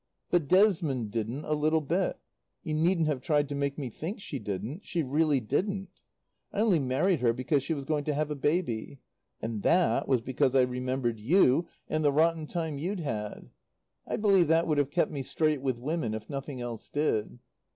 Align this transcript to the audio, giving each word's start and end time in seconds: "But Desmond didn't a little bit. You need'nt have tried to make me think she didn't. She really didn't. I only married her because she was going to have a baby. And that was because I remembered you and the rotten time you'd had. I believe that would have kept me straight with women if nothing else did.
"But 0.31 0.47
Desmond 0.47 1.11
didn't 1.11 1.45
a 1.45 1.53
little 1.53 1.79
bit. 1.79 2.17
You 2.63 2.73
need'nt 2.73 3.05
have 3.05 3.21
tried 3.21 3.47
to 3.49 3.53
make 3.53 3.77
me 3.77 3.91
think 3.91 4.19
she 4.19 4.39
didn't. 4.39 4.83
She 4.83 5.03
really 5.03 5.39
didn't. 5.39 5.89
I 6.51 6.61
only 6.61 6.79
married 6.79 7.19
her 7.19 7.33
because 7.33 7.61
she 7.61 7.75
was 7.75 7.85
going 7.85 8.05
to 8.05 8.15
have 8.15 8.31
a 8.31 8.35
baby. 8.35 8.99
And 9.43 9.61
that 9.61 10.07
was 10.07 10.21
because 10.21 10.55
I 10.55 10.61
remembered 10.61 11.19
you 11.19 11.67
and 11.87 12.03
the 12.03 12.11
rotten 12.11 12.47
time 12.47 12.79
you'd 12.79 13.01
had. 13.01 13.51
I 14.07 14.17
believe 14.17 14.47
that 14.47 14.65
would 14.65 14.79
have 14.79 14.89
kept 14.89 15.11
me 15.11 15.21
straight 15.21 15.61
with 15.61 15.77
women 15.77 16.15
if 16.15 16.31
nothing 16.31 16.61
else 16.61 16.89
did. 16.89 17.37